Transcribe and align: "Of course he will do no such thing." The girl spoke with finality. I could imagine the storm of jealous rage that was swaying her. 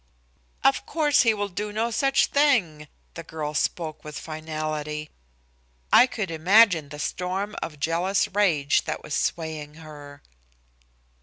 "Of 0.63 0.83
course 0.87 1.21
he 1.21 1.31
will 1.31 1.47
do 1.47 1.71
no 1.71 1.91
such 1.91 2.25
thing." 2.25 2.87
The 3.13 3.21
girl 3.21 3.53
spoke 3.53 4.03
with 4.03 4.17
finality. 4.17 5.11
I 5.93 6.07
could 6.07 6.31
imagine 6.31 6.89
the 6.89 6.97
storm 6.97 7.55
of 7.61 7.79
jealous 7.79 8.27
rage 8.29 8.85
that 8.85 9.03
was 9.03 9.13
swaying 9.13 9.75
her. 9.75 10.23